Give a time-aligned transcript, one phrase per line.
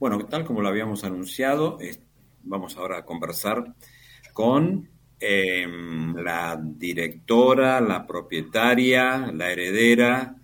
[0.00, 1.76] Bueno, tal como lo habíamos anunciado,
[2.42, 3.74] vamos ahora a conversar
[4.32, 4.88] con
[5.20, 10.36] em, la directora, la propietaria, la heredera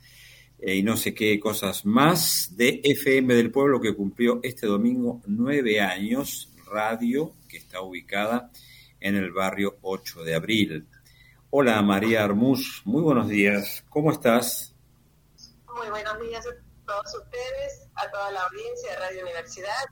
[0.59, 5.23] eh, y no sé qué cosas más de FM del Pueblo que cumplió este domingo
[5.25, 8.51] nueve años, radio que está ubicada
[9.01, 10.87] en el barrio 8 de abril.
[11.49, 14.75] Hola María Armús, muy buenos días, ¿cómo estás?
[15.75, 16.47] Muy buenos días
[16.87, 19.85] todos ustedes, a toda la audiencia de Radio Universidad.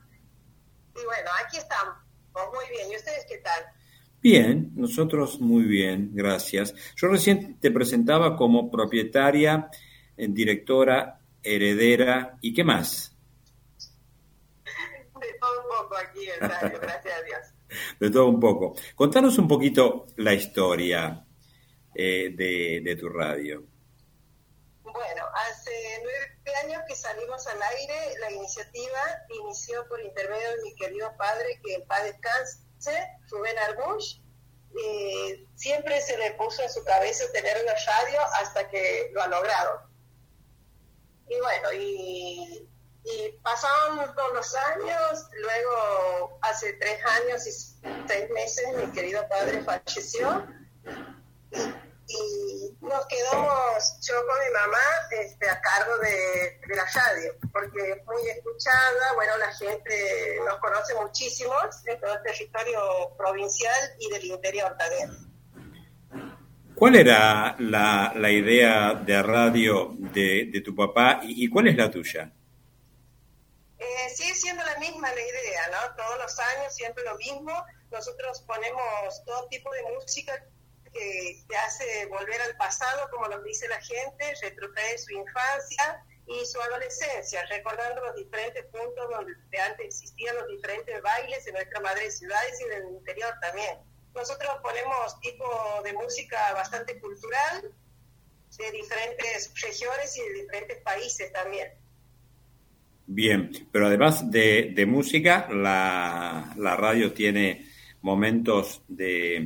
[0.95, 1.95] Y bueno, aquí estamos,
[2.33, 2.91] muy bien.
[2.91, 3.65] ¿Y ustedes qué tal?
[4.21, 6.73] Bien, nosotros muy bien, gracias.
[6.95, 9.69] Yo recién te presentaba como propietaria,
[10.17, 13.15] eh, directora, heredera y qué más.
[14.63, 17.39] De todo un poco aquí en radio, gracias a Dios.
[17.99, 18.75] De todo un poco.
[18.95, 21.23] Contanos un poquito la historia
[21.93, 23.63] eh, de, de tu radio.
[24.81, 26.24] Bueno, hace nueve
[26.95, 29.01] que salimos al aire, la iniciativa
[29.41, 34.19] inició por intermedio de mi querido padre, que en paz descanse, Rubén Arbush.
[35.55, 39.89] siempre se le puso en su cabeza tener una radio hasta que lo ha logrado.
[41.27, 42.69] Y bueno, y,
[43.03, 47.51] y pasaron los años, luego hace tres años y
[48.07, 50.47] seis meses mi querido padre falleció
[52.07, 58.05] y nos quedamos, yo con mi mamá, este, a cargo de, la radio, porque es
[58.05, 61.53] muy escuchada, bueno, la gente nos conoce muchísimo
[61.85, 65.35] en todo el territorio provincial y del interior también.
[66.75, 71.89] ¿Cuál era la, la idea de radio de, de tu papá y, cuál es la
[71.89, 72.31] tuya?
[73.77, 75.95] Eh, sigue siendo la misma la idea, ¿no?
[75.95, 77.51] Todos los años siempre lo mismo.
[77.91, 80.33] Nosotros ponemos todo tipo de música
[80.95, 86.45] que te hace volver al pasado, como nos dice la gente, retrotrae su infancia y
[86.45, 92.09] su adolescencia, recordando los diferentes puntos donde antes existían los diferentes bailes en nuestra madre
[92.09, 93.77] ciudades y en el interior también.
[94.15, 95.45] Nosotros ponemos tipo
[95.83, 97.73] de música bastante cultural
[98.57, 101.73] de diferentes regiones y de diferentes países también.
[103.05, 107.69] Bien, pero además de, de música, la, la radio tiene
[108.05, 109.41] momentos de,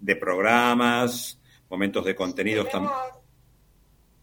[0.00, 2.94] de, programas, momentos de contenidos también.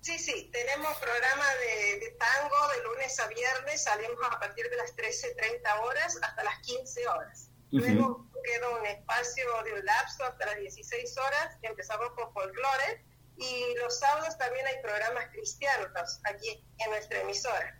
[0.01, 4.97] Sí, sí, tenemos programa de, tango de lunes a viernes, salimos a partir de las
[4.97, 7.51] 13.30 horas hasta las 15 horas.
[7.69, 13.05] Luego queda un espacio de un lapso hasta las 16 horas, que empezamos con folclore,
[13.37, 15.91] y los sábados también hay programas cristianos
[16.23, 17.79] aquí en nuestra emisora.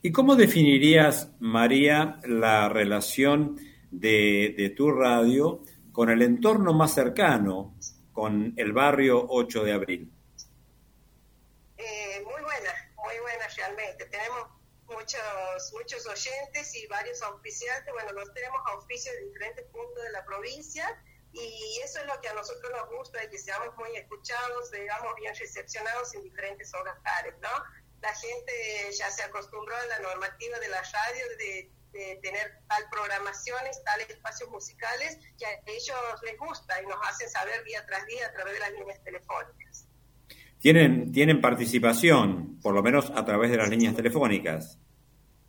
[0.00, 3.60] ¿Y cómo definirías, María, la relación
[3.90, 5.62] de, de tu radio
[5.92, 7.74] con el entorno más cercano,
[8.12, 10.12] con el barrio 8 de abril?
[11.76, 14.06] Eh, muy buena, muy buena realmente.
[14.06, 14.48] Tenemos
[14.86, 17.92] muchos, muchos oyentes y varios auspiciantes.
[17.92, 21.02] Bueno, nos tenemos auspicios de diferentes puntos de la provincia
[21.32, 25.34] y eso es lo que a nosotros nos gusta, que seamos muy escuchados, seamos bien
[25.34, 27.48] recepcionados en diferentes hogares, ¿no?
[28.02, 28.52] La gente
[28.92, 34.08] ya se acostumbró a la normativa de la radio de de tener tal programaciones, tales
[34.10, 38.32] espacios musicales que a ellos les gusta y nos hacen saber día tras día a
[38.32, 39.86] través de las líneas telefónicas.
[40.60, 44.78] ¿Tienen, tienen participación, por lo menos a través de las líneas telefónicas?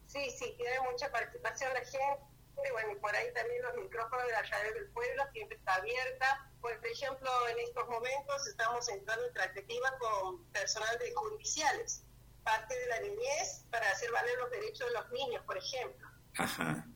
[0.07, 2.31] Sí, sí, tiene mucha participación la gente.
[2.71, 6.49] Bueno, y por ahí también los micrófonos de la radio del pueblo siempre está abierta.
[6.61, 12.03] Por ejemplo, en estos momentos estamos entrando en tratativa con personal de judiciales,
[12.43, 16.07] parte de la niñez, para hacer valer los derechos de los niños, por ejemplo.
[16.37, 16.87] Ajá.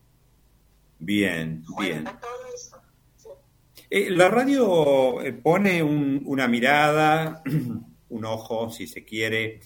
[0.98, 2.04] Bien, bien.
[3.88, 7.42] Eh, la radio eh, pone una mirada,
[8.08, 9.60] un ojo, si se quiere,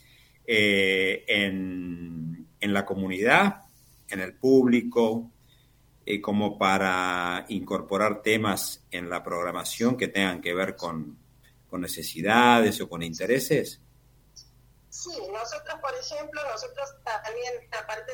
[0.47, 3.62] eh, en, en, la comunidad,
[4.08, 5.31] en el público,
[6.22, 11.16] como para incorporar temas en la programación que tengan que ver con,
[11.69, 13.81] con necesidades o con intereses.
[14.91, 18.12] Sí, nosotros, por ejemplo, nosotros también, aparte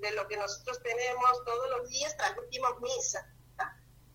[0.00, 3.30] de, lo que nosotros tenemos todos los días, transmitimos misa.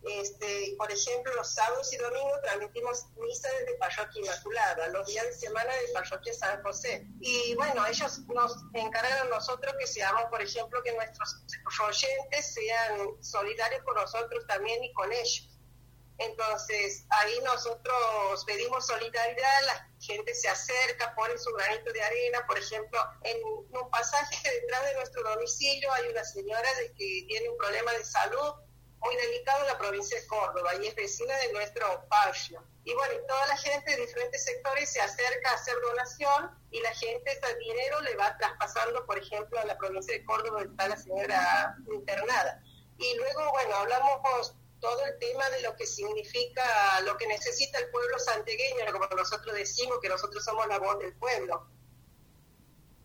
[0.02, 5.34] Este, por ejemplo, los sábados y domingos transmitimos misa desde Parroquia Inmaculada, los días de
[5.34, 7.08] semana de Parroquia San José.
[7.22, 11.46] Y bueno, ellos nos encargan a nosotros que seamos, por ejemplo, que nuestros
[11.88, 15.53] oyentes sean solidarios con nosotros también y con ellos.
[16.20, 22.46] Entonces, ahí nosotros pedimos solidaridad, la gente se acerca, pone su granito de arena.
[22.46, 27.50] Por ejemplo, en un pasaje detrás de nuestro domicilio hay una señora de que tiene
[27.50, 28.54] un problema de salud
[29.04, 32.64] muy delicado en la provincia de Córdoba y es vecina de nuestro barrio.
[32.86, 36.94] y bueno, toda la gente de diferentes sectores se acerca a hacer donación y la
[36.96, 40.88] gente ese dinero le va traspasando, por ejemplo, a la provincia de Córdoba, donde está
[40.88, 42.62] la señora internada.
[42.98, 47.90] Y luego, bueno, hablamos todo el tema de lo que significa, lo que necesita el
[47.90, 51.66] pueblo santegueño, como nosotros decimos, que nosotros somos la voz del pueblo.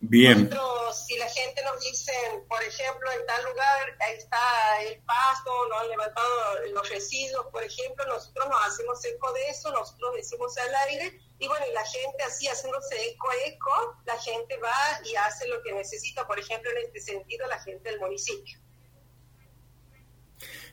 [0.00, 0.50] Bien.
[0.92, 2.12] si la gente nos dice,
[2.48, 6.28] por ejemplo, en tal lugar ahí está el pasto, no han levantado
[6.72, 11.46] los residuos, por ejemplo, nosotros nos hacemos eco de eso, nosotros decimos al aire, y
[11.46, 15.72] bueno, y la gente así haciéndose eco, eco, la gente va y hace lo que
[15.72, 18.58] necesita, por ejemplo, en este sentido, la gente del municipio.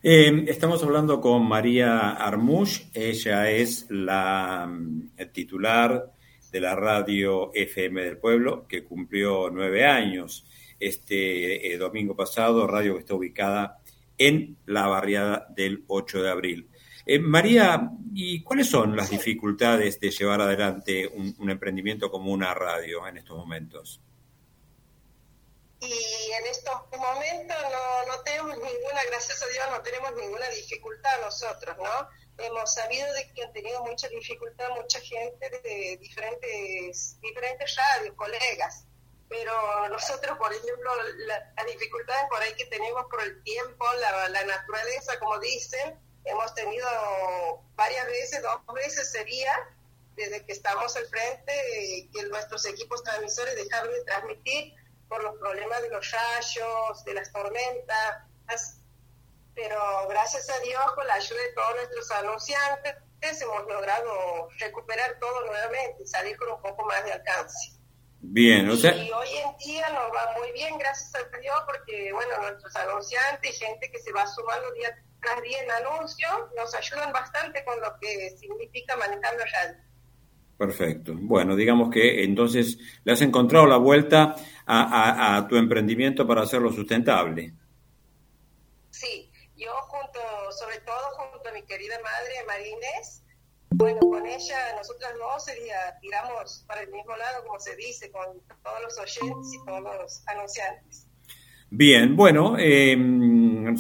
[0.07, 6.13] Eh, estamos hablando con María Armush, ella es la mm, titular
[6.51, 10.45] de la radio FM del Pueblo, que cumplió nueve años
[10.79, 13.79] este eh, domingo pasado, radio que está ubicada
[14.15, 16.69] en la barriada del 8 de abril.
[17.07, 23.07] Eh, María, ¿y cuáles son las dificultades de llevar adelante un, emprendimiento como una radio
[23.07, 23.99] en estos momentos?
[25.87, 31.21] Y en estos momentos no, no tenemos ninguna, gracias a Dios, no tenemos ninguna dificultad
[31.21, 32.09] nosotros, ¿no?
[32.37, 38.85] hemos sabido de que han tenido mucha dificultad mucha gente de diferentes, diferentes radios, colegas.
[39.27, 40.91] Pero nosotros, por ejemplo,
[41.27, 46.53] las dificultades por ahí que tenemos por el tiempo, la, la naturaleza, como dicen, hemos
[46.53, 46.87] tenido
[47.75, 49.51] varias veces, dos veces sería,
[50.15, 54.73] desde que estamos al frente, que nuestros equipos transmisores dejaron de transmitir
[55.07, 58.81] por los problemas de los rayos, de las tormentas,
[59.53, 65.45] pero gracias a Dios, con la ayuda de todos nuestros anunciantes, hemos logrado recuperar todo
[65.45, 67.71] nuevamente y salir con un poco más de alcance.
[68.19, 68.95] Bien, o sea...
[68.95, 73.49] Y hoy en día nos va muy bien, gracias a Dios, porque, bueno, nuestros anunciantes
[73.49, 77.79] y gente que se va sumando día tras día en anuncio, nos ayudan bastante con
[77.81, 79.77] lo que significa manejar la radio.
[80.57, 81.13] Perfecto.
[81.17, 84.35] Bueno, digamos que entonces le has encontrado la vuelta
[84.65, 87.53] a, a tu emprendimiento para hacerlo sustentable.
[88.89, 90.19] Sí, yo junto,
[90.51, 93.25] sobre todo junto a mi querida madre, María Inés,
[93.77, 98.41] bueno, con ella, nosotras dos sería, tiramos para el mismo lado, como se dice, con
[98.63, 101.07] todos los oyentes y todos los anunciantes.
[101.69, 103.75] Bien, bueno, em,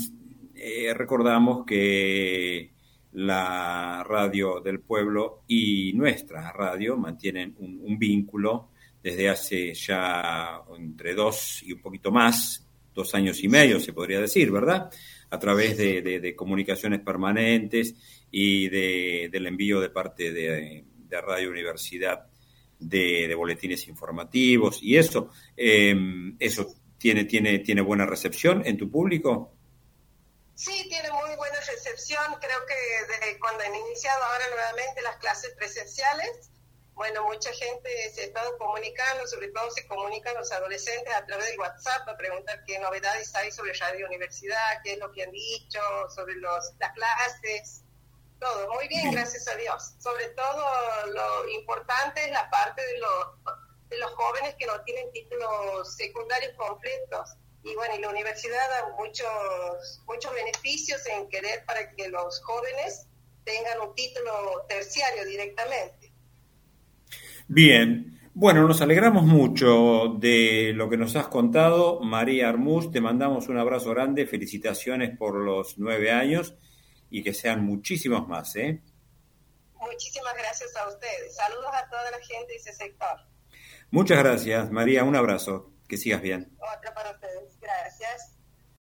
[0.53, 2.74] eh, recordamos que
[3.15, 8.69] la radio del pueblo y nuestra radio mantienen un, un, vínculo
[9.01, 14.19] desde hace ya entre dos y un poquito más, dos años y medio se podría
[14.19, 14.89] decir, ¿verdad?
[15.29, 17.95] a través de, comunicaciones permanentes
[18.31, 22.27] y del envío de parte de, Radio Universidad
[22.77, 25.29] de, boletines informativos y eso.
[25.55, 29.53] Em, ¿Eso tiene, tiene, tiene buena recepción en tu público?
[30.55, 31.24] Sí, tiene buena
[31.85, 32.35] recepción.
[32.39, 32.75] Creo que
[33.07, 36.49] desde cuando han iniciado ahora nuevamente las clases presenciales,
[36.93, 41.51] bueno, mucha gente se ha estado comunicando, sobre todo se comunican los adolescentes a través
[41.51, 45.31] de WhatsApp para preguntar qué novedades hay sobre Radio Universidad, qué es lo que han
[45.31, 45.81] dicho,
[46.15, 47.83] sobre los, las clases,
[48.39, 48.73] todo.
[48.73, 49.95] Muy bien, gracias a Dios.
[49.99, 50.65] Sobre todo
[51.07, 53.27] lo importante es la parte de los,
[53.89, 57.35] de los jóvenes que no tienen títulos secundarios completos.
[57.65, 63.07] Y bueno, y la universidad da muchos, muchos beneficios en querer para que los jóvenes
[63.43, 66.13] tengan un título terciario directamente.
[67.47, 72.01] Bien, bueno, nos alegramos mucho de lo que nos has contado.
[72.01, 76.55] María Armús, te mandamos un abrazo grande, felicitaciones por los nueve años
[77.09, 78.55] y que sean muchísimos más.
[78.57, 78.79] ¿eh?
[79.79, 81.35] Muchísimas gracias a ustedes.
[81.35, 83.17] Saludos a toda la gente de ese sector.
[83.89, 85.03] Muchas gracias, María.
[85.03, 85.74] Un abrazo.
[85.87, 86.55] Que sigas bien.
[86.77, 87.59] Otra para ustedes.
[87.59, 88.34] Gracias.